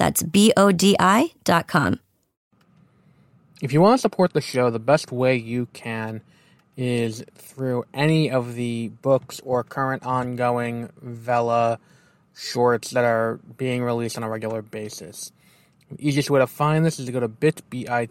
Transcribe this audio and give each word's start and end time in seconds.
That's 0.00 0.22
B 0.22 0.50
O 0.56 0.72
D 0.72 0.96
I 0.98 1.32
dot 1.44 1.68
com. 1.68 2.00
If 3.60 3.74
you 3.74 3.82
want 3.82 3.98
to 3.98 4.00
support 4.00 4.32
the 4.32 4.40
show, 4.40 4.70
the 4.70 4.78
best 4.78 5.12
way 5.12 5.36
you 5.36 5.68
can 5.74 6.22
is 6.74 7.22
through 7.34 7.84
any 7.92 8.30
of 8.30 8.54
the 8.54 8.88
books 9.02 9.42
or 9.44 9.62
current 9.62 10.06
ongoing 10.06 10.88
Vella 11.02 11.78
shorts 12.34 12.92
that 12.92 13.04
are 13.04 13.40
being 13.58 13.82
released 13.82 14.16
on 14.16 14.22
a 14.22 14.30
regular 14.30 14.62
basis. 14.62 15.32
The 15.90 16.08
easiest 16.08 16.30
way 16.30 16.40
to 16.40 16.46
find 16.46 16.82
this 16.82 16.98
is 16.98 17.04
to 17.04 17.12
go 17.12 17.20
to 17.20 17.28
bit.ly 17.28 18.08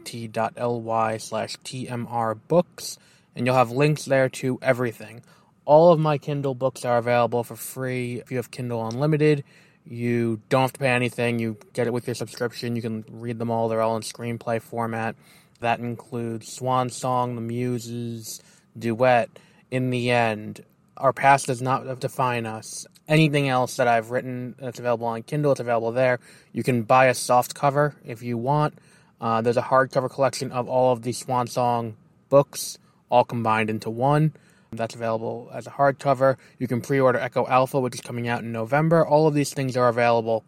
slash 1.18 1.58
tmrbooks, 1.58 2.98
and 3.36 3.48
you'll 3.48 3.56
have 3.56 3.72
links 3.72 4.06
there 4.06 4.30
to 4.30 4.60
everything. 4.62 5.24
All 5.66 5.92
of 5.92 6.00
my 6.00 6.20
Kindle 6.20 6.54
books 6.54 6.86
are 6.86 7.00
available 7.00 7.44
for 7.44 7.56
free. 7.56 8.20
If 8.20 8.30
you 8.30 8.38
have 8.38 8.52
Kindle 8.52 8.88
Unlimited, 8.88 9.44
you 9.90 10.40
don't 10.50 10.62
have 10.62 10.74
to 10.74 10.80
pay 10.80 10.90
anything. 10.90 11.40
You 11.40 11.58
get 11.74 11.88
it 11.88 11.94
with 11.94 12.08
your 12.08 12.14
subscription. 12.14 12.76
You 12.76 12.82
can 12.84 13.04
read 13.10 13.40
them 13.40 13.50
all. 13.50 13.68
They're 13.68 13.82
all 13.82 13.98
in 13.98 14.04
screenplay 14.04 14.62
format. 14.62 15.16
That 15.62 15.80
includes 15.80 16.54
Swan 16.54 16.92
Song, 16.92 17.34
The 17.34 17.42
Muses, 17.42 18.40
Duet, 18.78 19.30
In 19.72 19.90
the 19.90 20.12
End, 20.12 20.64
Our 20.96 21.12
Past 21.12 21.48
Does 21.48 21.62
Not 21.62 22.00
Define 22.00 22.46
Us. 22.46 22.86
Anything 23.08 23.50
else 23.50 23.78
that 23.78 23.88
I've 23.88 24.12
written 24.12 24.54
that's 24.60 24.78
available 24.78 25.08
on 25.08 25.24
Kindle, 25.24 25.54
it's 25.54 25.60
available 25.60 25.92
there. 25.92 26.20
You 26.54 26.62
can 26.62 26.84
buy 26.84 27.08
a 27.08 27.16
soft 27.16 27.56
cover 27.56 27.96
if 28.06 28.22
you 28.22 28.38
want. 28.38 28.76
Uh, 29.20 29.42
there's 29.42 29.58
a 29.58 29.64
hardcover 29.64 30.10
collection 30.10 30.52
of 30.52 30.70
all 30.70 30.94
of 30.94 31.02
the 31.02 31.14
Swan 31.14 31.48
Song 31.48 31.98
books, 32.30 32.78
all 33.10 33.24
combined 33.24 33.72
into 33.72 33.90
one. 33.90 34.34
That's 34.72 34.96
available 34.96 35.50
as 35.54 35.66
a 35.66 35.72
hardcover. 35.72 36.38
You 36.60 36.68
can 36.68 36.82
pre 36.82 37.00
order 37.00 37.20
Echo 37.20 37.48
Alpha, 37.48 37.80
which 37.80 37.96
is 37.96 38.02
coming 38.02 38.28
out 38.28 38.44
in 38.44 38.52
November. 38.52 39.06
All 39.06 39.28
of 39.28 39.34
these 39.34 39.54
things 39.54 39.76
are 39.76 39.88
available 39.88 40.44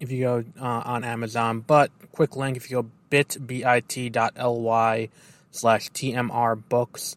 if 0.00 0.10
you 0.10 0.20
go 0.20 0.44
uh, 0.60 0.82
on 0.84 1.04
Amazon. 1.04 1.60
But, 1.60 1.90
quick 2.12 2.36
link 2.36 2.56
if 2.56 2.70
you 2.70 2.82
go 2.82 2.90
bit.ly 3.10 5.08
slash 5.50 5.90
TMR 5.90 6.62
books. 6.68 7.16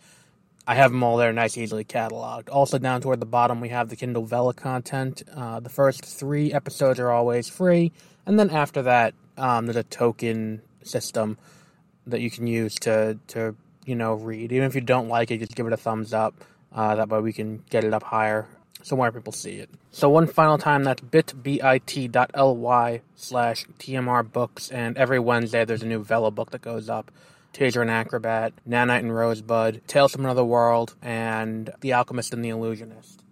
I 0.68 0.76
have 0.76 0.92
them 0.92 1.02
all 1.02 1.18
there, 1.18 1.34
nice, 1.34 1.58
easily 1.58 1.84
cataloged. 1.84 2.50
Also, 2.52 2.78
down 2.78 3.02
toward 3.02 3.20
the 3.20 3.26
bottom, 3.26 3.60
we 3.60 3.70
have 3.70 3.90
the 3.90 3.96
Kindle 3.96 4.26
Vella 4.26 4.54
content. 4.54 5.24
Uh, 5.36 5.60
the 5.60 5.70
first 5.70 6.06
three 6.06 6.54
episodes 6.54 7.00
are 7.00 7.12
always 7.12 7.50
free, 7.50 7.92
and 8.26 8.38
then 8.38 8.52
after 8.52 8.84
that, 8.84 9.16
um, 9.36 9.66
there's 9.66 9.78
a 9.78 9.84
token 9.84 10.62
system 10.84 11.40
that 12.06 12.22
you 12.22 12.30
can 12.30 12.46
use 12.46 12.76
to 12.76 13.18
to 13.28 13.56
you 13.86 13.96
know 13.96 14.14
read. 14.14 14.52
Even 14.52 14.68
if 14.68 14.76
you 14.76 14.82
don't 14.82 15.08
like 15.08 15.32
it, 15.32 15.40
just 15.40 15.56
give 15.56 15.68
it 15.68 15.74
a 15.74 15.78
thumbs 15.78 16.14
up. 16.14 16.36
Uh, 16.72 16.96
that 16.96 17.10
way, 17.10 17.20
we 17.20 17.34
can 17.34 17.64
get 17.70 17.84
it 17.84 17.94
up 17.94 18.04
higher 18.04 18.48
so 18.84 18.96
more 18.96 19.12
people 19.12 19.34
see 19.34 19.56
it. 19.56 19.70
So 19.92 20.10
one 20.10 20.28
final 20.28 20.58
time, 20.58 20.84
that's 20.84 21.02
bit.ly 21.02 21.82
slash 23.16 23.66
TMR 23.80 24.32
books, 24.32 24.70
and 24.70 24.98
every 24.98 25.20
Wednesday 25.20 25.66
there's 25.66 25.84
a 25.84 25.88
new 25.88 26.04
Vella 26.04 26.32
book 26.32 26.52
that 26.52 26.62
goes 26.62 26.90
up. 26.90 27.12
Taser 27.54 27.82
and 27.82 27.90
Acrobat, 27.90 28.54
Nanite 28.68 29.00
and 29.00 29.14
Rosebud, 29.14 29.82
Tales 29.88 30.12
from 30.12 30.26
Another 30.26 30.46
World, 30.46 30.96
and 31.02 31.72
The 31.82 31.94
Alchemist 31.94 32.32
and 32.32 32.46
the 32.46 32.50
Illusionist. 32.50 33.24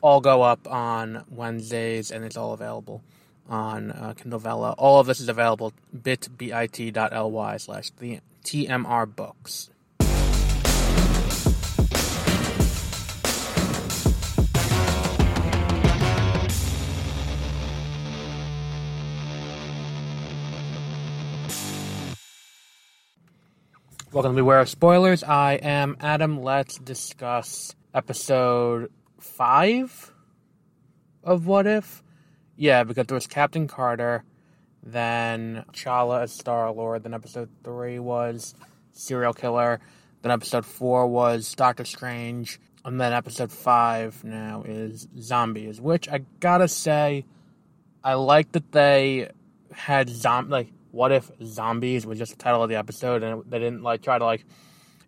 All 0.00 0.20
go 0.20 0.42
up 0.42 0.68
on 0.70 1.24
Wednesdays, 1.30 2.10
and 2.10 2.24
it's 2.24 2.36
all 2.36 2.52
available 2.52 3.02
on 3.48 3.92
uh, 3.92 4.14
Kindle 4.16 4.40
Vella. 4.40 4.72
All 4.72 5.00
of 5.00 5.06
this 5.06 5.20
is 5.20 5.28
available 5.28 5.72
bit.ly 6.02 7.56
slash 7.56 7.90
TMR 7.92 9.16
books. 9.16 9.70
Welcome 24.14 24.34
to 24.34 24.42
Beware 24.42 24.60
of 24.60 24.68
Spoilers. 24.68 25.24
I 25.24 25.54
am 25.54 25.96
Adam. 25.98 26.40
Let's 26.40 26.78
discuss 26.78 27.74
episode 27.92 28.92
five 29.18 30.12
of 31.24 31.48
What 31.48 31.66
If. 31.66 32.00
Yeah, 32.54 32.84
because 32.84 33.08
there 33.08 33.16
was 33.16 33.26
Captain 33.26 33.66
Carter, 33.66 34.22
then 34.84 35.64
Chala 35.72 36.22
as 36.22 36.32
Star 36.32 36.70
Lord, 36.70 37.02
then 37.02 37.12
episode 37.12 37.48
three 37.64 37.98
was 37.98 38.54
Serial 38.92 39.32
Killer, 39.32 39.80
then 40.22 40.30
episode 40.30 40.64
four 40.64 41.08
was 41.08 41.52
Doctor 41.56 41.84
Strange, 41.84 42.60
and 42.84 43.00
then 43.00 43.12
episode 43.12 43.50
five 43.50 44.22
now 44.22 44.62
is 44.64 45.08
Zombies, 45.18 45.80
which 45.80 46.08
I 46.08 46.20
gotta 46.38 46.68
say, 46.68 47.24
I 48.04 48.14
like 48.14 48.52
that 48.52 48.70
they 48.70 49.30
had 49.72 50.08
zombie 50.08 50.50
like 50.52 50.68
what 50.94 51.10
if 51.10 51.30
zombies 51.42 52.06
was 52.06 52.18
just 52.18 52.32
the 52.32 52.38
title 52.38 52.62
of 52.62 52.68
the 52.68 52.76
episode 52.76 53.22
and 53.22 53.42
they 53.50 53.58
didn't 53.58 53.82
like 53.82 54.00
try 54.00 54.16
to 54.16 54.24
like 54.24 54.44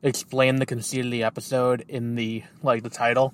explain 0.02 0.56
the 0.56 0.66
conceit 0.66 1.04
of 1.04 1.10
the 1.10 1.22
episode 1.22 1.84
in 1.88 2.16
the 2.16 2.42
like 2.62 2.82
the 2.82 2.90
title? 2.90 3.32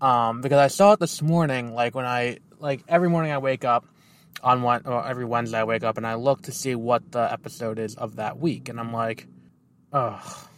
Um 0.00 0.40
because 0.40 0.58
i 0.58 0.68
saw 0.68 0.92
it 0.92 1.00
this 1.00 1.20
morning 1.20 1.74
like 1.74 1.94
when 1.96 2.06
i 2.06 2.38
like 2.60 2.84
every 2.88 3.10
morning 3.10 3.32
i 3.32 3.38
wake 3.38 3.64
up 3.64 3.84
on 4.44 4.62
one 4.62 4.82
or 4.84 5.04
every 5.04 5.24
wednesday 5.24 5.58
i 5.58 5.64
wake 5.64 5.82
up 5.82 5.96
and 5.96 6.06
i 6.06 6.14
look 6.14 6.42
to 6.42 6.52
see 6.52 6.76
what 6.76 7.10
the 7.10 7.32
episode 7.32 7.80
is 7.80 7.96
of 7.96 8.16
that 8.16 8.38
week 8.38 8.68
and 8.68 8.78
i'm 8.78 8.92
like 8.92 9.26
ugh. 9.92 10.48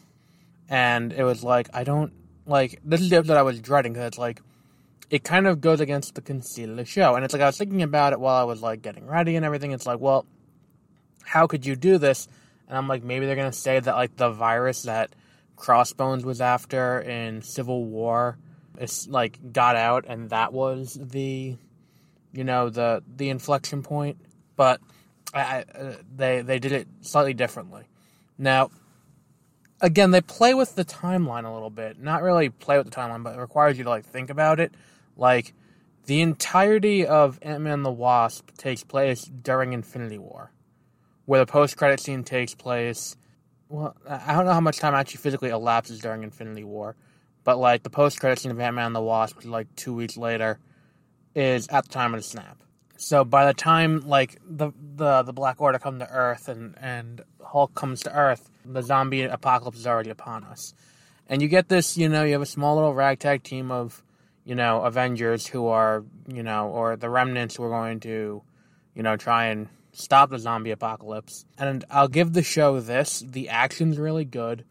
And 0.69 1.13
it 1.13 1.25
was 1.25 1.43
like 1.43 1.71
i 1.73 1.85
don't 1.85 2.13
like 2.45 2.81
this 2.85 3.01
is 3.01 3.09
the 3.09 3.17
episode 3.17 3.39
i 3.39 3.43
was 3.43 3.61
dreading 3.61 3.95
because 3.95 4.09
it's 4.09 4.19
like 4.19 4.43
it 5.09 5.25
kind 5.25 5.47
of 5.47 5.61
goes 5.61 5.81
against 5.81 6.15
the 6.15 6.21
conceit 6.21 6.69
of 6.69 6.77
the 6.77 6.85
show. 6.85 7.17
And 7.17 7.25
it's 7.25 7.33
like 7.33 7.43
i 7.43 7.47
was 7.47 7.57
thinking 7.57 7.83
about 7.83 8.13
it 8.13 8.21
while 8.21 8.37
i 8.37 8.45
was 8.45 8.61
like 8.61 8.83
getting 8.83 9.07
ready 9.07 9.37
and 9.37 9.45
everything. 9.45 9.73
It's 9.73 9.87
like 9.87 10.01
well 10.01 10.27
how 11.31 11.47
could 11.47 11.65
you 11.65 11.77
do 11.77 11.97
this? 11.97 12.27
And 12.67 12.77
I'm 12.77 12.89
like, 12.89 13.05
maybe 13.05 13.25
they're 13.25 13.37
gonna 13.37 13.53
say 13.53 13.79
that 13.79 13.95
like 13.95 14.17
the 14.17 14.31
virus 14.31 14.83
that 14.83 15.15
Crossbones 15.55 16.25
was 16.25 16.41
after 16.41 17.01
in 17.01 17.43
Civil 17.43 17.85
War 17.85 18.37
is 18.81 19.07
like 19.07 19.53
got 19.53 19.77
out, 19.77 20.07
and 20.09 20.31
that 20.31 20.53
was 20.53 20.99
the, 21.01 21.57
you 22.33 22.45
know, 22.45 22.69
the 22.69 23.05
the 23.17 23.29
inflection 23.29 23.85
point. 23.85 24.19
But 24.57 24.81
I, 25.33 25.65
uh, 25.73 25.93
they 26.17 26.43
they 26.43 26.59
did 26.59 26.73
it 26.73 26.89
slightly 27.03 27.35
differently. 27.35 27.85
Now, 28.37 28.71
again, 29.81 30.11
they 30.11 30.23
play 30.23 30.53
with 30.53 30.75
the 30.75 30.85
timeline 30.85 31.45
a 31.45 31.53
little 31.53 31.71
bit. 31.71 32.01
Not 32.01 32.23
really 32.23 32.49
play 32.49 32.77
with 32.77 32.91
the 32.91 32.97
timeline, 32.97 33.23
but 33.23 33.37
it 33.37 33.41
requires 33.41 33.79
you 33.79 33.85
to 33.85 33.91
like 33.91 34.05
think 34.05 34.31
about 34.31 34.59
it. 34.59 34.75
Like 35.17 35.55
the 36.07 36.23
entirety 36.23 37.07
of 37.07 37.39
Ant 37.41 37.61
Man 37.61 37.85
the 37.85 37.93
Wasp 37.93 38.51
takes 38.57 38.83
place 38.83 39.23
during 39.23 39.73
Infinity 39.73 40.19
War 40.19 40.51
where 41.31 41.39
the 41.39 41.47
post 41.47 41.77
credit 41.77 42.01
scene 42.01 42.25
takes 42.25 42.57
place. 42.57 43.17
Well, 43.69 43.95
I 44.05 44.35
don't 44.35 44.47
know 44.47 44.53
how 44.53 44.61
much 44.61 44.79
time 44.79 44.95
actually 44.95 45.19
physically 45.19 45.51
elapses 45.51 46.01
during 46.01 46.25
Infinity 46.25 46.65
War, 46.65 46.97
but 47.45 47.57
like 47.57 47.85
the 47.85 47.89
post 47.89 48.19
credit 48.19 48.41
scene 48.41 48.51
of 48.51 48.59
Ant 48.59 48.75
Man 48.75 48.87
and 48.87 48.97
the 48.97 49.01
Wasp, 49.01 49.45
like 49.45 49.69
two 49.77 49.95
weeks 49.95 50.17
later, 50.17 50.59
is 51.37 51.69
at 51.69 51.85
the 51.85 51.89
time 51.89 52.15
of 52.15 52.19
the 52.19 52.25
snap. 52.27 52.59
So 52.97 53.25
by 53.25 53.47
the 53.47 53.55
time 53.55 54.01
like 54.01 54.41
the 54.45 54.73
the 54.97 55.23
the 55.23 55.33
Black 55.33 55.61
Order 55.61 55.79
come 55.79 56.01
to 56.01 56.11
Earth 56.11 56.49
and 56.49 56.75
and 56.81 57.23
Hulk 57.45 57.77
comes 57.77 58.03
to 58.03 58.13
Earth, 58.13 58.51
the 58.65 58.83
zombie 58.83 59.23
apocalypse 59.23 59.79
is 59.79 59.87
already 59.87 60.11
upon 60.11 60.43
us, 60.43 60.75
and 61.29 61.41
you 61.41 61.47
get 61.47 61.69
this. 61.69 61.97
You 61.97 62.09
know, 62.09 62.25
you 62.25 62.33
have 62.33 62.43
a 62.43 62.47
small 62.47 62.75
little 62.75 62.93
ragtag 62.93 63.45
team 63.45 63.71
of 63.71 64.03
you 64.45 64.57
know 64.57 64.83
Avengers 64.83 65.47
who 65.47 65.69
are 65.69 66.03
you 66.27 66.43
know 66.43 66.71
or 66.71 66.97
the 66.97 67.09
remnants 67.09 67.55
who 67.55 67.63
are 67.63 67.71
going 67.71 68.01
to 68.01 68.43
you 68.97 69.03
know 69.05 69.17
try 69.17 69.45
and 69.45 69.69
stop 69.93 70.31
the 70.31 70.39
zombie 70.39 70.71
apocalypse. 70.71 71.45
And 71.59 71.85
I'll 71.91 72.09
give 72.09 72.33
the 72.33 72.43
show 72.43 72.81
this 72.81 73.21
the 73.27 73.49
action's 73.49 73.99
really 73.99 74.25
good. 74.25 74.65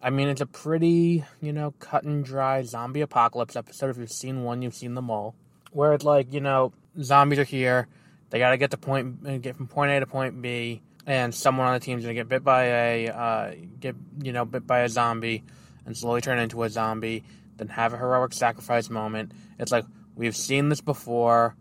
I 0.00 0.10
mean, 0.10 0.28
it's 0.28 0.40
a 0.40 0.46
pretty, 0.46 1.24
you 1.40 1.52
know, 1.52 1.72
cut 1.80 2.04
and 2.04 2.24
dry 2.24 2.62
zombie 2.62 3.00
apocalypse 3.00 3.56
episode. 3.56 3.90
If 3.90 3.98
you've 3.98 4.12
seen 4.12 4.44
one, 4.44 4.62
you've 4.62 4.74
seen 4.74 4.94
them 4.94 5.10
all. 5.10 5.34
Where 5.72 5.92
it's 5.92 6.04
like, 6.04 6.32
you 6.32 6.40
know, 6.40 6.72
zombies 7.02 7.38
are 7.38 7.44
here. 7.44 7.88
They 8.30 8.38
got 8.38 8.50
to 8.50 8.58
get 8.58 8.70
to 8.70 8.76
point, 8.76 9.42
get 9.42 9.56
from 9.56 9.66
point 9.66 9.90
A 9.90 10.00
to 10.00 10.06
point 10.06 10.40
B, 10.40 10.82
and 11.06 11.34
someone 11.34 11.66
on 11.66 11.74
the 11.74 11.80
team's 11.80 12.02
gonna 12.02 12.14
get 12.14 12.28
bit 12.28 12.44
by 12.44 12.64
a, 12.64 13.08
uh, 13.08 13.54
get, 13.80 13.96
you 14.22 14.32
know, 14.32 14.44
bit 14.44 14.66
by 14.66 14.80
a 14.80 14.88
zombie, 14.88 15.42
and 15.86 15.96
slowly 15.96 16.20
turn 16.20 16.38
into 16.38 16.62
a 16.62 16.70
zombie. 16.70 17.24
Then 17.56 17.68
have 17.68 17.92
a 17.92 17.96
heroic 17.96 18.34
sacrifice 18.34 18.88
moment. 18.90 19.32
It's 19.58 19.72
like 19.72 19.84
we've 20.14 20.36
seen 20.36 20.68
this 20.68 20.80
before 20.80 21.56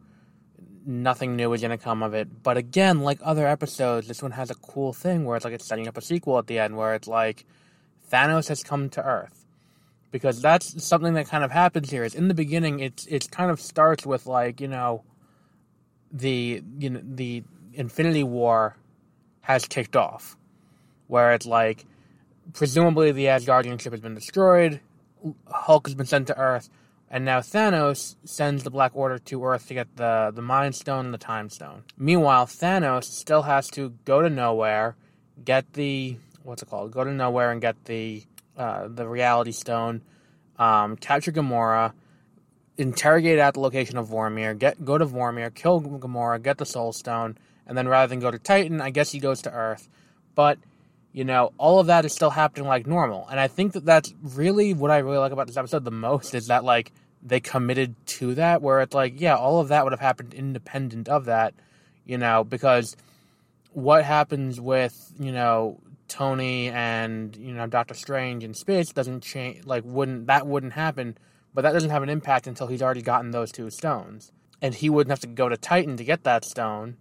nothing 0.88 1.36
new 1.36 1.52
is 1.54 1.62
to 1.62 1.78
come 1.78 2.02
of 2.02 2.14
it. 2.14 2.42
But 2.42 2.58
again, 2.58 3.02
like 3.02 3.20
other 3.22 3.46
episodes, 3.46 4.08
this 4.08 4.22
one 4.22 4.32
has 4.32 4.50
a 4.50 4.56
cool 4.56 4.94
thing 4.94 5.26
where 5.26 5.36
it's 5.36 5.46
like 5.46 5.54
it's 5.54 5.66
setting 5.66 5.88
up 5.88 5.98
a 5.98 6.02
sequel 6.02 6.40
at 6.40 6.48
the 6.48 6.58
end 6.60 6.78
where 6.78 6.96
it's 6.96 7.08
like 7.08 7.46
Thanos 8.12 8.48
has 8.48 8.64
come 8.64 8.90
to 8.92 9.04
Earth. 9.04 9.46
Because 10.10 10.42
that's 10.42 10.84
something 10.84 11.14
that 11.16 11.28
kind 11.28 11.44
of 11.44 11.52
happens 11.52 11.92
here. 11.92 12.06
Is 12.06 12.16
in 12.16 12.30
the 12.30 12.34
beginning, 12.34 12.80
it's 12.80 13.06
it 13.08 13.30
kind 13.30 13.52
of 13.52 13.60
starts 13.60 14.06
with 14.06 14.26
like 14.26 14.62
you 14.62 14.70
know, 14.70 15.04
the 16.12 16.64
you 16.80 16.90
know 16.90 17.02
the 17.04 17.44
Infinity 17.74 18.24
War 18.24 18.78
has 19.42 19.66
kicked 19.66 19.98
off, 19.98 20.38
where 21.08 21.34
it's 21.34 21.46
like 21.46 21.86
presumably 22.54 23.12
the 23.12 23.26
Asgardian 23.26 23.80
ship 23.82 23.92
has 23.92 24.00
been 24.00 24.16
destroyed, 24.16 24.80
Hulk 25.52 25.88
has 25.88 25.96
been 25.96 26.06
sent 26.06 26.28
to 26.28 26.38
Earth, 26.38 26.70
and 27.10 27.24
now 27.24 27.40
Thanos 27.40 28.16
sends 28.26 28.64
the 28.64 28.70
Black 28.70 28.92
Order 28.94 29.18
to 29.20 29.46
Earth 29.46 29.68
to 29.68 29.74
get 29.74 29.96
the, 29.96 30.32
the 30.34 30.42
Mind 30.42 30.76
Stone 30.76 31.06
and 31.06 31.14
the 31.14 31.18
Time 31.18 31.50
Stone. 31.50 31.84
Meanwhile, 31.98 32.48
Thanos 32.48 33.06
still 33.06 33.44
has 33.44 33.70
to 33.72 33.94
go 34.06 34.22
to 34.22 34.30
Knowhere, 34.30 34.96
get 35.44 35.74
the 35.74 36.18
what's 36.44 36.62
it 36.62 36.70
called? 36.70 36.92
Go 36.92 37.04
to 37.04 37.10
Knowhere 37.10 37.52
and 37.52 37.62
get 37.62 37.86
the 37.86 38.24
uh, 38.58 38.88
the 38.88 39.08
Reality 39.08 39.52
Stone, 39.52 40.02
um, 40.58 40.96
capture 40.98 41.32
Gamora, 41.32 41.94
interrogate 42.78 43.40
at 43.40 43.54
the 43.54 43.60
location 43.60 43.98
of 43.98 44.10
Vormir, 44.10 44.58
get 44.58 44.84
go 44.84 44.98
to 44.98 45.06
Vormir, 45.06 45.54
kill 45.54 45.82
Gamora, 45.82 46.42
get 46.42 46.58
the 46.58 46.66
Soul 46.66 46.92
Stone, 46.92 47.38
and 47.66 47.78
then 47.78 47.88
rather 47.88 48.10
than 48.10 48.20
go 48.20 48.32
to 48.32 48.40
Titan, 48.40 48.82
I 48.82 48.90
guess 48.90 49.12
he 49.12 49.20
goes 49.20 49.42
to 49.44 49.52
Earth. 49.52 49.90
But 50.36 50.60
you 51.18 51.24
know, 51.24 51.52
all 51.58 51.80
of 51.80 51.88
that 51.88 52.06
is 52.06 52.14
still 52.14 52.30
happening 52.30 52.68
like 52.68 52.86
normal. 52.86 53.28
And 53.28 53.40
I 53.40 53.48
think 53.48 53.74
that 53.74 53.84
that's 53.84 54.14
really 54.22 54.76
what 54.76 54.92
I 54.92 55.00
really 55.00 55.18
like 55.18 55.32
about 55.32 55.48
this 55.48 55.58
episode 55.58 55.84
the 55.84 55.90
most 55.90 56.36
is 56.36 56.46
that, 56.46 56.64
like, 56.64 56.92
they 57.24 57.40
committed 57.40 57.96
to 58.20 58.36
that, 58.36 58.62
where 58.62 58.82
it's 58.82 58.94
like, 58.94 59.20
yeah, 59.20 59.36
all 59.36 59.60
of 59.60 59.70
that 59.70 59.84
would 59.84 59.94
have 59.94 60.00
happened 60.00 60.36
independent 60.36 61.10
of 61.10 61.26
that, 61.26 61.56
you 62.06 62.20
know, 62.20 62.44
because 62.44 62.96
what 63.72 64.04
happens 64.04 64.62
with, 64.62 65.12
you 65.20 65.32
know, 65.32 65.80
Tony 66.08 66.70
and, 66.70 67.36
you 67.36 67.52
know, 67.52 67.66
Doctor 67.66 67.96
Strange 67.96 68.44
in 68.44 68.54
space 68.54 68.94
doesn't 68.94 69.24
change, 69.24 69.66
like, 69.66 69.84
wouldn't, 69.88 70.28
that 70.28 70.46
wouldn't 70.46 70.74
happen, 70.74 71.18
but 71.52 71.64
that 71.64 71.72
doesn't 71.72 71.90
have 71.90 72.04
an 72.04 72.10
impact 72.10 72.46
until 72.46 72.68
he's 72.68 72.84
already 72.84 73.02
gotten 73.02 73.32
those 73.32 73.52
two 73.52 73.72
stones. 73.72 74.32
And 74.62 74.76
he 74.76 74.88
wouldn't 74.88 75.10
have 75.10 75.22
to 75.22 75.28
go 75.28 75.50
to 75.50 75.58
Titan 75.58 75.98
to 75.98 76.04
get 76.04 76.26
that 76.26 76.46
stone 76.46 76.98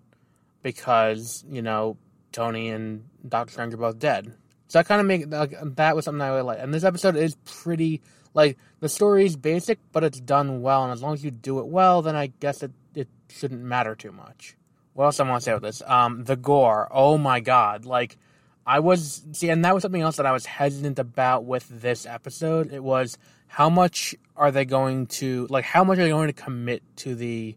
because, 0.62 1.44
you 1.46 1.60
know, 1.60 1.98
Tony 2.36 2.68
and 2.68 3.08
Doctor 3.26 3.52
Strange 3.52 3.72
are 3.72 3.78
both 3.78 3.98
dead. 3.98 4.34
So 4.68 4.78
I 4.78 4.82
kind 4.82 5.00
of 5.00 5.06
make 5.06 5.30
like, 5.30 5.56
that 5.76 5.96
was 5.96 6.04
something 6.04 6.20
I 6.20 6.28
really 6.28 6.42
like. 6.42 6.58
And 6.60 6.72
this 6.72 6.84
episode 6.84 7.16
is 7.16 7.34
pretty 7.46 8.02
like 8.34 8.58
the 8.80 8.90
story 8.90 9.24
is 9.24 9.36
basic, 9.36 9.78
but 9.90 10.04
it's 10.04 10.20
done 10.20 10.60
well. 10.60 10.84
And 10.84 10.92
as 10.92 11.02
long 11.02 11.14
as 11.14 11.24
you 11.24 11.30
do 11.30 11.60
it 11.60 11.66
well, 11.66 12.02
then 12.02 12.14
I 12.14 12.26
guess 12.26 12.62
it 12.62 12.72
it 12.94 13.08
shouldn't 13.30 13.62
matter 13.62 13.94
too 13.94 14.12
much. 14.12 14.54
What 14.92 15.06
else 15.06 15.18
I 15.18 15.28
want 15.28 15.40
to 15.40 15.44
say 15.44 15.54
with 15.54 15.62
this? 15.62 15.82
Um, 15.86 16.24
the 16.24 16.36
gore. 16.36 16.88
Oh 16.90 17.16
my 17.16 17.40
god! 17.40 17.86
Like 17.86 18.18
I 18.66 18.80
was 18.80 19.22
see, 19.32 19.48
and 19.48 19.64
that 19.64 19.72
was 19.72 19.82
something 19.82 20.02
else 20.02 20.16
that 20.16 20.26
I 20.26 20.32
was 20.32 20.44
hesitant 20.44 20.98
about 20.98 21.46
with 21.46 21.66
this 21.68 22.04
episode. 22.04 22.70
It 22.70 22.82
was 22.82 23.16
how 23.46 23.70
much 23.70 24.14
are 24.36 24.50
they 24.50 24.66
going 24.66 25.06
to 25.06 25.46
like? 25.48 25.64
How 25.64 25.84
much 25.84 25.98
are 25.98 26.02
they 26.02 26.10
going 26.10 26.28
to 26.28 26.34
commit 26.34 26.82
to 26.96 27.14
the 27.14 27.56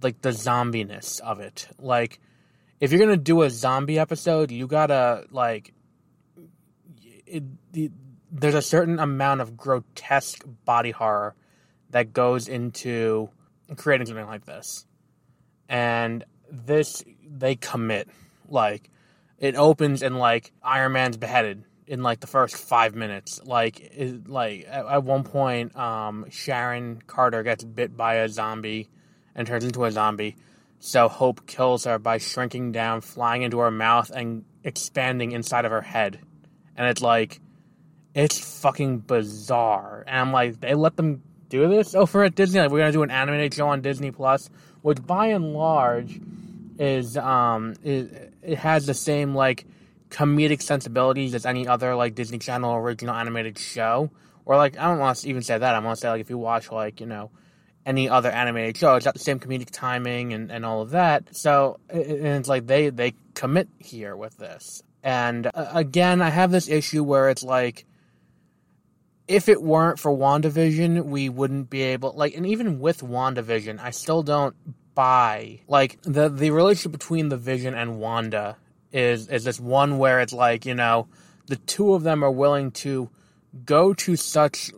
like 0.00 0.22
the 0.22 0.30
zombiness 0.30 1.20
of 1.20 1.40
it? 1.40 1.66
Like 1.78 2.20
if 2.80 2.90
you're 2.90 3.00
gonna 3.00 3.16
do 3.16 3.42
a 3.42 3.50
zombie 3.50 3.98
episode, 3.98 4.50
you 4.50 4.66
gotta 4.66 5.26
like. 5.30 5.74
It, 7.26 7.44
it, 7.74 7.92
there's 8.32 8.54
a 8.54 8.62
certain 8.62 8.98
amount 8.98 9.40
of 9.40 9.56
grotesque 9.56 10.42
body 10.64 10.90
horror 10.90 11.36
that 11.90 12.12
goes 12.12 12.48
into 12.48 13.28
creating 13.76 14.06
something 14.06 14.26
like 14.26 14.46
this, 14.46 14.86
and 15.68 16.24
this 16.50 17.04
they 17.28 17.54
commit. 17.54 18.08
Like, 18.48 18.90
it 19.38 19.54
opens 19.54 20.02
and 20.02 20.18
like 20.18 20.52
Iron 20.62 20.92
Man's 20.92 21.16
beheaded 21.16 21.64
in 21.86 22.02
like 22.02 22.20
the 22.20 22.26
first 22.26 22.56
five 22.56 22.94
minutes. 22.94 23.40
Like, 23.44 23.80
it, 23.80 24.28
like 24.28 24.66
at, 24.68 24.86
at 24.86 25.04
one 25.04 25.22
point, 25.22 25.76
um, 25.76 26.26
Sharon 26.30 27.02
Carter 27.06 27.42
gets 27.42 27.62
bit 27.62 27.96
by 27.96 28.14
a 28.14 28.28
zombie 28.28 28.88
and 29.34 29.46
turns 29.46 29.64
into 29.64 29.84
a 29.84 29.92
zombie 29.92 30.36
so 30.80 31.08
Hope 31.08 31.46
kills 31.46 31.84
her 31.84 31.98
by 31.98 32.18
shrinking 32.18 32.72
down, 32.72 33.02
flying 33.02 33.42
into 33.42 33.58
her 33.58 33.70
mouth, 33.70 34.10
and 34.10 34.44
expanding 34.64 35.32
inside 35.32 35.66
of 35.66 35.70
her 35.70 35.82
head. 35.82 36.18
And 36.74 36.88
it's 36.88 37.02
like, 37.02 37.40
it's 38.14 38.60
fucking 38.60 39.00
bizarre. 39.00 40.04
And 40.06 40.18
I'm 40.18 40.32
like, 40.32 40.58
they 40.58 40.74
let 40.74 40.96
them 40.96 41.22
do 41.50 41.68
this 41.68 41.94
over 41.94 42.24
at 42.24 42.34
Disney. 42.34 42.60
Like, 42.60 42.70
we're 42.70 42.78
gonna 42.78 42.92
do 42.92 43.02
an 43.02 43.10
animated 43.10 43.52
show 43.52 43.68
on 43.68 43.82
Disney 43.82 44.10
Plus, 44.10 44.48
which 44.80 45.04
by 45.06 45.26
and 45.26 45.52
large 45.52 46.18
is 46.78 47.18
um 47.18 47.74
it, 47.84 48.32
it 48.42 48.56
has 48.56 48.86
the 48.86 48.94
same 48.94 49.34
like 49.34 49.66
comedic 50.08 50.62
sensibilities 50.62 51.34
as 51.34 51.44
any 51.44 51.68
other 51.68 51.94
like 51.94 52.14
Disney 52.14 52.38
Channel 52.38 52.74
original 52.76 53.14
animated 53.14 53.58
show. 53.58 54.10
Or 54.46 54.56
like 54.56 54.78
I 54.78 54.84
don't 54.84 54.98
want 54.98 55.18
to 55.18 55.28
even 55.28 55.42
say 55.42 55.58
that. 55.58 55.74
I 55.74 55.78
want 55.80 55.96
to 55.96 56.00
say 56.00 56.08
like 56.08 56.22
if 56.22 56.30
you 56.30 56.38
watch 56.38 56.72
like 56.72 57.00
you 57.00 57.06
know 57.06 57.30
any 57.86 58.08
other 58.08 58.30
animated 58.30 58.76
show. 58.76 58.94
It's 58.94 59.04
got 59.04 59.14
the 59.14 59.20
same 59.20 59.40
comedic 59.40 59.70
timing 59.70 60.32
and, 60.32 60.50
and 60.50 60.64
all 60.64 60.82
of 60.82 60.90
that. 60.90 61.34
So 61.34 61.78
and 61.88 62.26
it's 62.26 62.48
like 62.48 62.66
they 62.66 62.90
they 62.90 63.14
commit 63.34 63.68
here 63.78 64.16
with 64.16 64.36
this. 64.36 64.82
And 65.02 65.46
uh, 65.46 65.70
again, 65.72 66.20
I 66.20 66.30
have 66.30 66.50
this 66.50 66.68
issue 66.68 67.02
where 67.02 67.30
it's 67.30 67.42
like 67.42 67.86
if 69.26 69.48
it 69.48 69.62
weren't 69.62 69.98
for 69.98 70.10
WandaVision, 70.10 71.04
we 71.04 71.28
wouldn't 71.28 71.70
be 71.70 71.82
able 71.82 72.12
like 72.14 72.36
and 72.36 72.46
even 72.46 72.80
with 72.80 73.00
WandaVision, 73.00 73.78
I 73.80 73.90
still 73.90 74.22
don't 74.22 74.54
buy 74.94 75.60
like 75.68 75.98
the 76.02 76.28
the 76.28 76.50
relationship 76.50 76.92
between 76.92 77.28
the 77.28 77.36
Vision 77.36 77.74
and 77.74 77.98
Wanda 77.98 78.56
is 78.92 79.28
is 79.28 79.44
this 79.44 79.60
one 79.60 79.98
where 79.98 80.20
it's 80.20 80.32
like, 80.32 80.66
you 80.66 80.74
know, 80.74 81.08
the 81.46 81.56
two 81.56 81.94
of 81.94 82.02
them 82.02 82.22
are 82.22 82.30
willing 82.30 82.70
to 82.72 83.08
go 83.64 83.94
to 83.94 84.16
such 84.16 84.70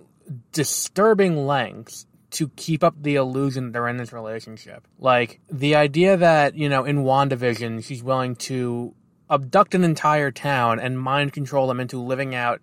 disturbing 0.53 1.47
lengths 1.47 2.07
to 2.33 2.49
keep 2.51 2.83
up 2.83 2.95
the 3.01 3.17
illusion 3.17 3.67
that 3.67 3.73
they're 3.73 3.89
in 3.89 3.97
this 3.97 4.13
relationship. 4.13 4.87
Like 4.99 5.41
the 5.51 5.77
idea 5.77 6.17
that, 6.17 6.57
you 6.57 6.69
know, 6.69 6.85
in 6.85 7.05
WandaVision, 7.05 7.85
she's 7.85 8.03
willing 8.03 8.37
to 8.37 8.95
abduct 9.31 9.75
an 9.75 9.85
entire 9.85 10.31
town 10.31 10.79
and 10.79 11.01
mind 11.01 11.33
control 11.33 11.67
them 11.67 11.81
into 11.81 12.01
living 12.01 12.35
out 12.35 12.61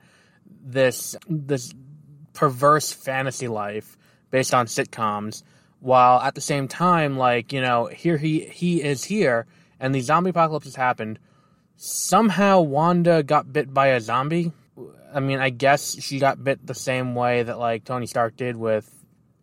this 0.61 1.15
this 1.27 1.73
perverse 2.33 2.91
fantasy 2.91 3.47
life 3.47 3.97
based 4.29 4.53
on 4.53 4.67
sitcoms 4.67 5.41
while 5.79 6.19
at 6.19 6.35
the 6.35 6.41
same 6.41 6.67
time 6.67 7.17
like 7.17 7.51
you 7.51 7.61
know 7.61 7.87
here 7.87 8.17
he 8.17 8.41
he 8.41 8.83
is 8.83 9.03
here 9.03 9.47
and 9.79 9.95
the 9.95 9.99
zombie 9.99 10.29
apocalypse 10.29 10.65
has 10.65 10.75
happened 10.75 11.17
somehow 11.75 12.59
wanda 12.59 13.23
got 13.23 13.51
bit 13.51 13.73
by 13.73 13.87
a 13.87 14.01
zombie 14.01 14.51
i 15.13 15.19
mean 15.19 15.39
i 15.39 15.49
guess 15.49 15.99
she 16.01 16.19
got 16.19 16.43
bit 16.43 16.65
the 16.65 16.75
same 16.75 17.15
way 17.15 17.41
that 17.43 17.57
like 17.57 17.83
tony 17.83 18.05
stark 18.05 18.35
did 18.35 18.55
with 18.55 18.98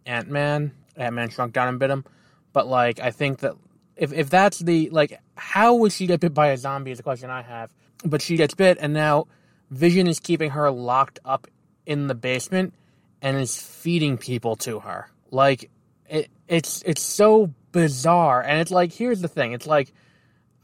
Ant 0.06 0.28
Man. 0.28 0.72
Ant 0.96 1.14
Man 1.14 1.28
shrunk 1.28 1.52
down 1.52 1.68
and 1.68 1.78
bit 1.78 1.90
him. 1.90 2.04
But 2.52 2.66
like, 2.66 3.00
I 3.00 3.10
think 3.10 3.40
that 3.40 3.54
if 3.96 4.12
if 4.12 4.30
that's 4.30 4.58
the 4.58 4.88
like, 4.90 5.20
how 5.36 5.74
would 5.74 5.92
she 5.92 6.06
get 6.06 6.20
bit 6.20 6.32
by 6.32 6.48
a 6.48 6.56
zombie? 6.56 6.90
Is 6.90 7.00
a 7.00 7.02
question 7.02 7.28
I 7.28 7.42
have. 7.42 7.74
But 8.04 8.22
she 8.22 8.36
gets 8.36 8.54
bit, 8.54 8.78
and 8.80 8.94
now 8.94 9.26
Vision 9.70 10.06
is 10.06 10.20
keeping 10.20 10.50
her 10.50 10.70
locked 10.70 11.18
up 11.24 11.48
in 11.84 12.06
the 12.06 12.14
basement 12.14 12.74
and 13.20 13.36
is 13.36 13.60
feeding 13.60 14.18
people 14.18 14.56
to 14.56 14.80
her. 14.80 15.10
Like, 15.30 15.70
it 16.08 16.30
it's 16.48 16.82
it's 16.86 17.02
so 17.02 17.52
bizarre, 17.72 18.42
and 18.42 18.60
it's 18.60 18.70
like 18.70 18.92
here's 18.92 19.20
the 19.20 19.28
thing. 19.28 19.52
It's 19.52 19.66
like 19.66 19.92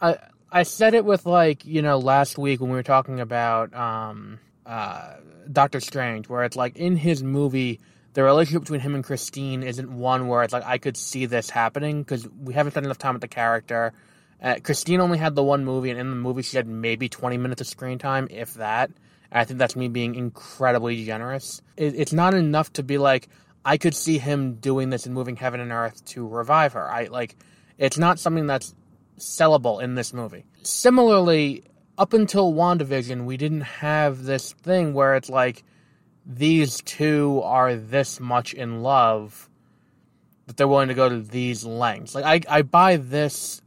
I 0.01 0.19
I 0.51 0.63
said 0.63 0.95
it 0.95 1.05
with 1.05 1.27
like 1.27 1.65
you 1.65 1.83
know 1.83 1.99
last 1.99 2.39
week 2.39 2.61
when 2.61 2.71
we 2.71 2.77
were 2.77 2.83
talking 2.83 3.21
about 3.21 3.75
um 3.75 4.39
uh 4.65 5.15
Doctor 5.51 5.81
Strange, 5.81 6.29
where 6.29 6.45
it's 6.45 6.57
like 6.57 6.77
in 6.77 6.97
his 6.97 7.23
movie 7.23 7.81
the 8.15 8.23
relationship 8.23 8.63
between 8.63 8.81
him 8.81 8.95
and 8.95 9.05
Christine 9.05 9.63
isn't 9.63 9.91
one 9.91 10.29
where 10.29 10.43
it's 10.43 10.53
like 10.53 10.65
I 10.65 10.79
could 10.79 10.97
see 10.97 11.27
this 11.27 11.49
happening 11.49 12.03
because 12.03 12.29
we 12.29 12.55
haven't 12.55 12.73
spent 12.73 12.87
enough 12.87 12.99
time 12.99 13.15
with 13.15 13.23
the 13.23 13.29
character. 13.29 13.93
Uh, 14.43 14.57
Christine 14.63 15.01
only 15.01 15.19
had 15.19 15.35
the 15.35 15.43
one 15.43 15.65
movie, 15.65 15.91
and 15.91 16.01
in 16.01 16.11
the 16.11 16.17
movie 16.17 16.43
she 16.43 16.57
had 16.57 16.67
maybe 16.67 17.09
20 17.09 17.39
minutes 17.39 17.61
of 17.61 17.67
screen 17.67 17.99
time, 17.99 18.29
if 18.31 18.55
that. 18.55 18.91
And 19.31 19.41
I 19.41 19.45
think 19.45 19.59
that's 19.59 19.77
me 19.77 19.89
being 19.89 20.15
incredibly 20.15 21.05
generous. 21.05 21.63
It, 21.77 21.95
it's 21.95 22.13
not 22.13 22.35
enough 22.35 22.73
to 22.75 22.83
be 22.83 22.99
like 22.99 23.29
I 23.65 23.77
could 23.77 23.95
see 23.95 24.19
him 24.19 24.55
doing 24.55 24.91
this 24.91 25.07
and 25.07 25.15
moving 25.15 25.37
heaven 25.37 25.61
and 25.61 25.73
earth 25.73 26.05
to 26.07 26.27
revive 26.27 26.73
her. 26.75 26.91
I 26.91 27.05
like 27.05 27.37
it's 27.79 27.99
not 27.99 28.19
something 28.19 28.47
that's 28.47 28.75
sellable 29.19 29.83
in 29.83 29.95
this 29.95 30.13
movie. 30.13 30.45
Similarly, 30.63 31.65
up 31.97 32.13
until 32.13 32.53
WandaVision, 32.53 33.25
we 33.25 33.37
didn't 33.37 33.63
have 33.63 34.25
this 34.25 34.53
thing 34.53 34.95
where 34.95 35.15
it's 35.15 35.31
like 35.31 35.65
these 36.25 36.81
two 36.83 37.41
are 37.43 37.75
this 37.75 38.21
much 38.21 38.55
in 38.55 38.83
love 38.83 39.49
that 40.47 40.57
they're 40.57 40.69
willing 40.69 40.89
to 40.89 40.95
go 40.95 41.09
to 41.09 41.21
these 41.21 41.65
lengths. 41.65 42.15
Like 42.15 42.25
I, 42.25 42.59
I 42.59 42.63
buy 42.63 42.97
this, 42.97 43.63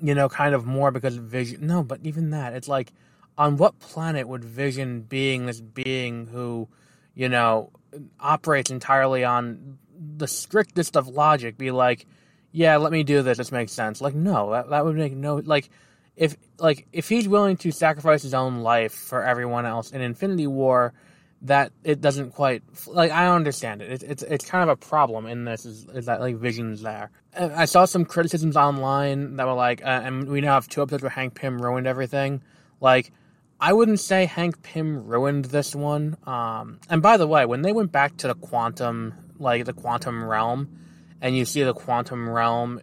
you 0.00 0.14
know, 0.14 0.28
kind 0.28 0.54
of 0.54 0.66
more 0.66 0.90
because 0.90 1.16
Vision. 1.16 1.66
No, 1.66 1.82
but 1.82 2.00
even 2.02 2.30
that, 2.30 2.52
it's 2.52 2.68
like, 2.68 2.92
on 3.38 3.56
what 3.56 3.78
planet 3.78 4.26
would 4.26 4.44
Vision, 4.44 5.02
being 5.02 5.46
this 5.46 5.60
being 5.60 6.26
who, 6.26 6.68
you 7.14 7.28
know, 7.28 7.70
operates 8.18 8.70
entirely 8.70 9.24
on 9.24 9.78
the 10.16 10.26
strictest 10.26 10.96
of 10.96 11.08
logic, 11.08 11.58
be 11.58 11.70
like, 11.70 12.06
yeah, 12.52 12.76
let 12.76 12.92
me 12.92 13.02
do 13.02 13.22
this. 13.22 13.38
This 13.38 13.52
makes 13.52 13.72
sense. 13.72 14.00
Like, 14.00 14.14
no, 14.14 14.52
that, 14.52 14.70
that 14.70 14.84
would 14.84 14.96
make 14.96 15.12
no 15.12 15.36
like 15.36 15.68
if 16.16 16.36
like 16.58 16.86
if 16.92 17.08
he's 17.08 17.28
willing 17.28 17.58
to 17.58 17.70
sacrifice 17.70 18.22
his 18.22 18.34
own 18.34 18.60
life 18.60 18.92
for 18.92 19.22
everyone 19.22 19.66
else 19.66 19.90
in 19.90 20.00
Infinity 20.00 20.46
War, 20.46 20.94
that 21.42 21.72
it 21.84 22.00
doesn't 22.00 22.32
quite 22.32 22.62
like 22.86 23.10
I 23.10 23.26
understand 23.28 23.82
it. 23.82 23.90
It's 23.90 24.02
it's 24.02 24.22
it's 24.22 24.44
kind 24.44 24.62
of 24.62 24.68
a 24.68 24.76
problem 24.76 25.26
in 25.26 25.44
this 25.44 25.66
is, 25.66 25.86
is 25.94 26.06
that 26.06 26.20
like 26.20 26.36
Vision's 26.36 26.82
there. 26.82 27.10
I 27.38 27.66
saw 27.66 27.84
some 27.84 28.04
criticisms 28.04 28.56
online 28.56 29.36
that 29.36 29.46
were 29.46 29.52
like, 29.52 29.82
uh, 29.82 30.00
and 30.04 30.28
we 30.28 30.40
now 30.40 30.54
have 30.54 30.68
two 30.68 30.80
episodes 30.80 31.02
where 31.02 31.10
Hank 31.10 31.34
Pym 31.34 31.60
ruined 31.60 31.86
everything. 31.86 32.42
Like, 32.80 33.12
I 33.60 33.74
wouldn't 33.74 34.00
say 34.00 34.24
Hank 34.24 34.62
Pym 34.62 35.06
ruined 35.06 35.46
this 35.46 35.74
one. 35.74 36.16
Um, 36.26 36.80
and 36.88 37.02
by 37.02 37.18
the 37.18 37.26
way, 37.26 37.44
when 37.44 37.60
they 37.60 37.72
went 37.72 37.92
back 37.92 38.16
to 38.18 38.28
the 38.28 38.34
quantum, 38.34 39.12
like 39.38 39.66
the 39.66 39.74
quantum 39.74 40.24
realm, 40.24 40.78
and 41.20 41.36
you 41.36 41.44
see 41.44 41.62
the 41.62 41.74
quantum 41.74 42.28
realm 42.28 42.80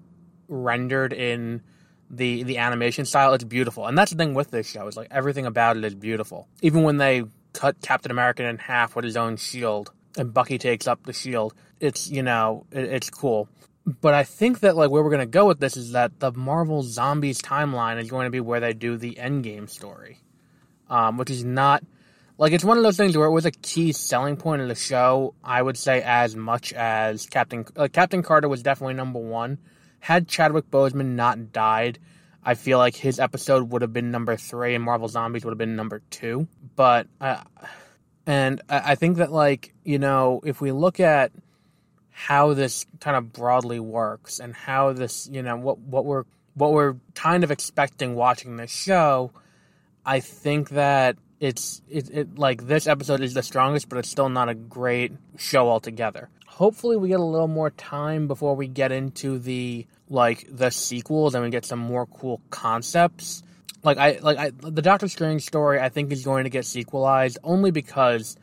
rendered 0.48 1.14
in 1.14 1.64
the 2.12 2.44
the 2.44 2.60
animation 2.60 3.06
style, 3.06 3.34
it's 3.34 3.44
beautiful. 3.44 3.88
And 3.88 3.98
that's 3.98 4.12
the 4.12 4.18
thing 4.18 4.36
with 4.36 4.52
this 4.52 4.70
show 4.70 4.88
is 4.88 4.96
like 4.96 5.08
everything 5.10 5.48
about 5.48 5.78
it 5.78 5.84
is 5.84 5.96
beautiful. 5.96 6.48
Even 6.62 6.84
when 6.84 6.98
they 6.98 7.24
cut 7.54 7.82
Captain 7.82 8.12
America 8.12 8.48
in 8.48 8.58
half 8.58 8.96
with 8.96 9.06
his 9.06 9.18
own 9.18 9.38
shield, 9.38 9.92
and 10.18 10.34
Bucky 10.34 10.58
takes 10.58 10.88
up 10.88 11.04
the 11.06 11.14
shield, 11.14 11.54
it's 11.80 12.10
you 12.10 12.24
know 12.24 12.66
it, 12.72 12.86
it's 12.86 13.10
cool. 13.10 13.48
But 13.86 14.14
I 14.14 14.24
think 14.24 14.62
that 14.62 14.76
like 14.76 14.90
where 14.90 15.04
we're 15.04 15.12
gonna 15.12 15.26
go 15.26 15.48
with 15.48 15.60
this 15.60 15.78
is 15.78 15.92
that 15.92 16.20
the 16.20 16.32
Marvel 16.32 16.84
Zombies 16.84 17.42
timeline 17.42 18.02
is 18.02 18.10
going 18.10 18.26
to 18.26 18.32
be 18.32 18.40
where 18.40 18.60
they 18.60 18.74
do 18.74 18.98
the 18.98 19.16
Endgame 19.16 19.70
story, 19.70 20.20
um, 20.90 21.18
which 21.18 21.30
is 21.30 21.44
not 21.44 21.84
like 22.38 22.54
it's 22.54 22.64
one 22.64 22.78
of 22.78 22.84
those 22.84 22.98
things 22.98 23.18
where 23.18 23.28
it 23.28 23.32
was 23.32 23.46
a 23.46 23.52
key 23.52 23.92
selling 23.92 24.38
point 24.38 24.62
of 24.62 24.68
the 24.68 24.76
show. 24.76 25.36
I 25.44 25.62
would 25.62 25.78
say 25.78 26.02
as 26.02 26.36
much 26.36 26.74
as 26.74 27.26
Captain 27.26 27.66
uh, 27.76 27.90
Captain 27.92 28.24
Carter 28.24 28.48
was 28.50 28.64
definitely 28.64 28.96
number 28.96 29.20
one. 29.20 29.60
Had 30.00 30.28
Chadwick 30.28 30.70
Boseman 30.70 31.16
not 31.16 31.54
died, 31.54 32.00
I 32.46 32.56
feel 32.56 32.78
like 32.78 32.96
his 32.96 33.20
episode 33.20 33.70
would 33.72 33.82
have 33.82 33.94
been 33.94 34.12
number 34.12 34.36
three, 34.36 34.76
and 34.76 34.84
Marvel 34.84 35.08
Zombies 35.08 35.46
would 35.46 35.52
have 35.52 35.58
been 35.58 35.76
number 35.76 36.02
two. 36.10 36.48
But 36.76 37.08
uh, 37.22 37.42
and 38.26 38.62
I 38.70 38.96
think 38.96 39.18
that 39.18 39.32
like 39.32 39.74
you 39.84 40.00
know 40.00 40.42
if 40.44 40.62
we 40.62 40.72
look 40.72 41.00
at 41.00 41.32
how 42.12 42.54
this 42.54 42.86
kind 43.00 43.18
of 43.18 43.34
broadly 43.34 43.80
works 43.80 44.40
and 44.40 44.54
how 44.54 44.94
this 44.94 45.28
you 45.32 45.42
know 45.42 45.56
what 45.58 45.80
what 45.80 46.06
we're 46.06 46.26
what 46.56 46.74
we're 46.74 46.96
kind 47.16 47.44
of 47.44 47.52
expecting 47.52 48.16
watching 48.16 48.58
this 48.58 48.72
show, 48.72 49.32
I 50.06 50.20
think 50.20 50.70
that 50.70 51.18
it's 51.44 51.82
it, 51.90 52.10
it 52.10 52.40
like 52.40 52.68
this 52.68 52.88
episode 52.88 53.20
is 53.20 53.34
the 53.34 53.44
strongest, 53.44 53.90
but 53.90 53.98
it's 53.98 54.10
still 54.10 54.30
not 54.30 54.48
a 54.48 54.56
great 54.56 55.12
show 55.38 55.70
altogether. 55.70 56.30
Hopefully, 56.48 56.96
we 56.96 57.10
get 57.10 57.20
a 57.20 57.24
little 57.24 57.50
more 57.50 57.70
time 57.70 58.28
before 58.28 58.56
we 58.56 58.68
get 58.68 58.94
into 58.94 59.40
the 59.40 59.86
like 60.08 60.48
the 60.50 60.70
sequels 60.70 61.36
and 61.36 61.44
we 61.44 61.50
get 61.50 61.66
some 61.66 61.80
more 61.80 62.06
cool 62.06 62.40
concepts. 62.50 63.44
Like 63.84 63.98
I 63.98 64.20
like 64.22 64.38
I 64.38 64.52
the 64.52 64.82
Doctor 64.82 65.10
Strange 65.10 65.44
story, 65.44 65.82
I 65.82 65.90
think 65.90 66.14
is 66.14 66.24
going 66.24 66.46
to 66.46 66.50
get 66.50 66.66
sequelized 66.66 67.38
only 67.44 67.72
because 67.72 68.38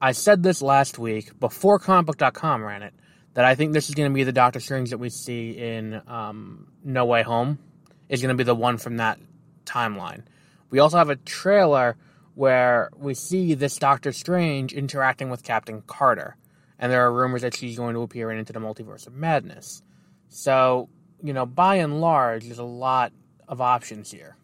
I 0.00 0.10
said 0.10 0.42
this 0.42 0.60
last 0.60 0.98
week 0.98 1.38
before 1.38 1.78
comicbook.com 1.78 2.64
ran 2.64 2.82
it 2.82 2.94
that 3.34 3.44
I 3.44 3.54
think 3.54 3.74
this 3.74 3.88
is 3.88 3.94
going 3.94 4.10
to 4.10 4.14
be 4.14 4.24
the 4.24 4.32
Doctor 4.32 4.58
Strange 4.58 4.90
that 4.90 4.98
we 4.98 5.08
see 5.08 5.50
in 5.50 6.02
um, 6.08 6.66
No 6.82 7.04
Way 7.04 7.22
Home 7.22 7.60
is 8.08 8.20
going 8.20 8.36
to 8.36 8.38
be 8.38 8.42
the 8.42 8.56
one 8.56 8.76
from 8.76 8.96
that 8.96 9.20
timeline. 9.64 10.24
We 10.70 10.80
also 10.80 10.98
have 10.98 11.10
a 11.10 11.16
trailer 11.16 11.96
where 12.40 12.88
we 12.96 13.12
see 13.12 13.52
this 13.52 13.76
Doctor 13.76 14.12
Strange 14.12 14.72
interacting 14.72 15.28
with 15.28 15.42
Captain 15.42 15.82
Carter, 15.86 16.38
and 16.78 16.90
there 16.90 17.04
are 17.04 17.12
rumors 17.12 17.42
that 17.42 17.54
she's 17.54 17.76
going 17.76 17.92
to 17.92 18.00
appear 18.00 18.30
in 18.30 18.38
Into 18.38 18.54
the 18.54 18.58
Multiverse 18.58 19.06
of 19.06 19.12
Madness. 19.12 19.82
So, 20.30 20.88
you 21.22 21.34
know, 21.34 21.44
by 21.44 21.74
and 21.74 22.00
large, 22.00 22.44
there's 22.46 22.58
a 22.58 22.64
lot 22.64 23.12
of 23.46 23.60
options 23.60 24.10
here 24.10 24.38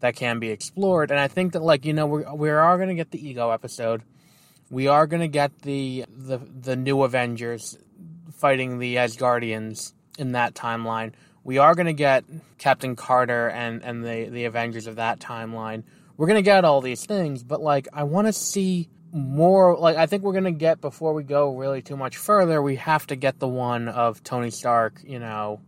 that 0.00 0.14
can 0.14 0.40
be 0.40 0.50
explored, 0.50 1.10
and 1.10 1.18
I 1.18 1.26
think 1.26 1.54
that, 1.54 1.62
like, 1.62 1.86
you 1.86 1.94
know, 1.94 2.06
we 2.06 2.22
we 2.34 2.50
are 2.50 2.76
going 2.76 2.90
to 2.90 2.94
get 2.94 3.12
the 3.12 3.26
Ego 3.26 3.48
episode. 3.48 4.02
We 4.68 4.88
are 4.88 5.06
going 5.06 5.22
to 5.22 5.28
get 5.28 5.62
the, 5.62 6.04
the 6.14 6.36
the 6.36 6.76
new 6.76 7.00
Avengers 7.02 7.78
fighting 8.36 8.78
the 8.78 8.96
Asgardians 8.96 9.94
in 10.18 10.32
that 10.32 10.52
timeline. 10.52 11.12
We 11.44 11.56
are 11.56 11.74
going 11.74 11.86
to 11.86 11.94
get 11.94 12.24
Captain 12.58 12.94
Carter 12.94 13.48
and, 13.48 13.82
and 13.82 14.04
the, 14.04 14.28
the 14.28 14.44
Avengers 14.44 14.86
of 14.86 14.96
that 14.96 15.18
timeline 15.18 15.84
we're 16.16 16.26
gonna 16.26 16.42
get 16.42 16.64
all 16.64 16.80
these 16.80 17.04
things, 17.04 17.42
but 17.42 17.60
like 17.60 17.88
I 17.92 18.04
want 18.04 18.26
to 18.26 18.32
see 18.32 18.88
more. 19.12 19.76
Like 19.76 19.96
I 19.96 20.06
think 20.06 20.22
we're 20.22 20.32
gonna 20.32 20.52
get 20.52 20.80
before 20.80 21.14
we 21.14 21.22
go 21.22 21.56
really 21.56 21.82
too 21.82 21.96
much 21.96 22.16
further. 22.16 22.62
We 22.62 22.76
have 22.76 23.06
to 23.08 23.16
get 23.16 23.38
the 23.38 23.48
one 23.48 23.88
of 23.88 24.22
Tony 24.22 24.50
Stark, 24.50 25.00
you 25.04 25.18
know, 25.18 25.60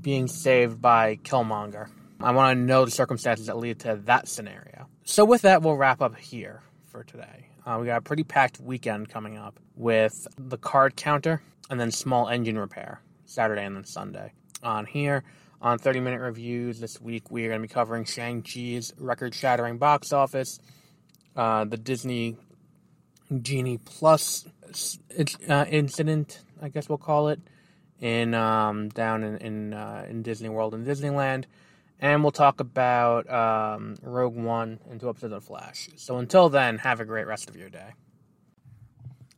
being 0.00 0.28
saved 0.28 0.80
by 0.80 1.16
Killmonger. 1.16 1.88
I 2.20 2.32
want 2.32 2.56
to 2.56 2.60
know 2.60 2.84
the 2.84 2.90
circumstances 2.90 3.46
that 3.46 3.58
lead 3.58 3.80
to 3.80 3.96
that 4.04 4.26
scenario. 4.26 4.88
So 5.04 5.24
with 5.24 5.42
that, 5.42 5.62
we'll 5.62 5.76
wrap 5.76 6.02
up 6.02 6.16
here 6.16 6.62
for 6.86 7.04
today. 7.04 7.46
Uh, 7.64 7.78
we 7.80 7.86
got 7.86 7.98
a 7.98 8.02
pretty 8.02 8.24
packed 8.24 8.60
weekend 8.60 9.08
coming 9.08 9.36
up 9.36 9.60
with 9.76 10.26
the 10.36 10.58
card 10.58 10.96
counter 10.96 11.40
and 11.70 11.78
then 11.78 11.90
small 11.90 12.28
engine 12.28 12.58
repair 12.58 13.00
Saturday 13.26 13.64
and 13.64 13.76
then 13.76 13.84
Sunday. 13.84 14.32
On 14.62 14.84
here, 14.84 15.22
on 15.60 15.78
30 15.78 16.00
Minute 16.00 16.20
Reviews 16.20 16.80
this 16.80 17.00
week, 17.00 17.30
we 17.30 17.44
are 17.44 17.48
going 17.48 17.60
to 17.60 17.66
be 17.68 17.72
covering 17.72 18.04
Shang-Chi's 18.04 18.92
record 18.98 19.34
shattering 19.34 19.78
box 19.78 20.12
office, 20.12 20.58
uh, 21.36 21.64
the 21.64 21.76
Disney 21.76 22.36
Genie 23.42 23.78
Plus 23.78 24.46
uh, 25.48 25.64
incident, 25.68 26.40
I 26.62 26.68
guess 26.68 26.88
we'll 26.88 26.98
call 26.98 27.28
it, 27.28 27.40
in 28.00 28.34
um, 28.34 28.88
down 28.90 29.24
in 29.24 29.36
in, 29.38 29.74
uh, 29.74 30.06
in 30.08 30.22
Disney 30.22 30.48
World 30.48 30.74
and 30.74 30.86
Disneyland, 30.86 31.44
and 31.98 32.22
we'll 32.22 32.32
talk 32.32 32.60
about 32.60 33.28
um, 33.28 33.96
Rogue 34.02 34.36
One 34.36 34.78
and 34.88 35.00
two 35.00 35.08
episodes 35.08 35.34
of 35.34 35.44
Flash. 35.44 35.88
So 35.96 36.18
until 36.18 36.48
then, 36.48 36.78
have 36.78 37.00
a 37.00 37.04
great 37.04 37.26
rest 37.26 37.50
of 37.50 37.56
your 37.56 37.68
day. 37.68 37.94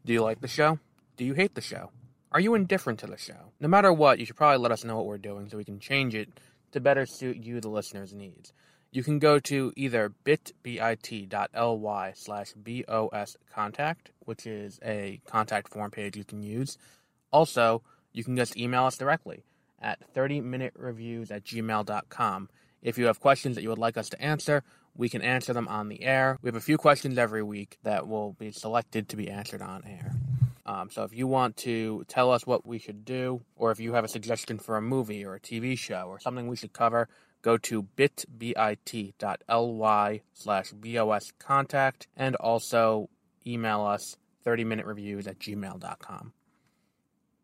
Do 0.05 0.13
you 0.13 0.23
like 0.23 0.41
the 0.41 0.49
show? 0.49 0.79
Do 1.17 1.25
you 1.25 1.35
hate 1.35 1.55
the 1.55 1.61
show? 1.61 1.91
Are 2.33 2.41
you 2.41 2.55
indifferent 2.55 3.01
to 3.01 3.09
the 3.09 3.17
show? 3.17 3.53
No 3.59 3.67
matter 3.67 3.93
what, 3.93 4.21
you 4.21 4.25
should 4.25 4.37
probably 4.37 4.59
let 4.59 4.71
us 4.71 4.85
know 4.85 4.97
what 4.97 5.07
we're 5.07 5.19
doing 5.19 5.49
so 5.49 5.57
we 5.57 5.65
can 5.65 5.81
change 5.81 6.15
it 6.15 6.29
to 6.71 6.81
better 6.81 7.05
suit 7.05 7.39
you, 7.39 7.61
the 7.61 7.69
listener's 7.69 8.15
needs. 8.15 8.53
You 8.93 9.03
can 9.03 9.19
go 9.19 9.41
to 9.41 9.73
either 9.75 10.13
bit.ly 10.23 12.13
slash 12.15 12.53
BOS 12.53 13.37
contact, 13.53 14.11
which 14.21 14.47
is 14.47 14.79
a 14.85 15.21
contact 15.27 15.69
form 15.71 15.91
page 15.91 16.17
you 16.17 16.25
can 16.25 16.41
use. 16.43 16.79
Also, 17.33 17.83
you 18.13 18.23
can 18.23 18.37
just 18.37 18.57
email 18.57 18.85
us 18.85 18.97
directly 18.97 19.43
at 19.83 19.99
30minutereviews 20.15 21.33
at 21.33 21.45
gmail.com. 21.45 22.49
If 22.81 22.97
you 22.97 23.07
have 23.07 23.19
questions 23.19 23.57
that 23.57 23.63
you 23.63 23.71
would 23.71 23.79
like 23.79 23.97
us 23.97 24.09
to 24.11 24.23
answer, 24.23 24.63
we 24.97 25.09
can 25.09 25.23
answer 25.23 25.53
them 25.53 25.67
on 25.67 25.89
the 25.89 26.05
air. 26.05 26.39
We 26.43 26.49
have 26.49 26.57
a 26.57 26.61
few 26.61 26.79
questions 26.79 27.19
every 27.19 27.43
week 27.43 27.79
that 27.83 28.07
will 28.07 28.35
be 28.35 28.53
selected 28.53 29.09
to 29.09 29.17
be 29.17 29.29
answered 29.29 29.63
on 29.63 29.83
air. 29.85 30.13
Um, 30.71 30.89
so 30.89 31.03
if 31.03 31.13
you 31.13 31.27
want 31.27 31.57
to 31.59 32.05
tell 32.07 32.31
us 32.31 32.47
what 32.47 32.65
we 32.65 32.79
should 32.79 33.05
do, 33.05 33.43
or 33.57 33.73
if 33.73 33.81
you 33.81 33.95
have 33.95 34.05
a 34.05 34.09
suggestion 34.09 34.57
for 34.57 34.77
a 34.77 34.83
movie 34.83 35.25
or 35.25 35.35
a 35.35 35.41
TV 35.41 35.77
show 35.77 36.05
or 36.07 36.21
something 36.21 36.47
we 36.47 36.55
should 36.55 36.73
cover, 36.73 37.09
go 37.43 37.57
to 37.57 37.83
bit.ly 37.83 38.77
slash 40.33 40.71
bos 40.71 41.33
contact 41.41 42.07
and 42.17 42.37
also 42.37 43.11
email 43.45 43.83
us 43.83 44.17
30 44.45 44.63
minute 44.63 44.87
reviews 44.87 45.27
at 45.27 45.41
gmail.com. 45.41 46.33